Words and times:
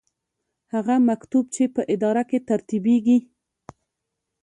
هغه 0.73 0.95
مکتوب 1.09 1.45
چې 1.55 1.63
په 1.75 1.81
اداره 1.93 2.23
کې 2.29 2.39
ترتیبیږي. 2.49 3.17